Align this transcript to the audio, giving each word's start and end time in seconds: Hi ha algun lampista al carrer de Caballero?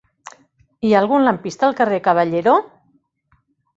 Hi 0.87 0.93
ha 0.95 1.01
algun 1.01 1.27
lampista 1.27 1.69
al 1.69 1.77
carrer 1.81 1.99
de 1.99 2.05
Caballero? 2.11 2.57